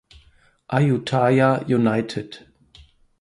[0.77, 2.29] Ayutthaya United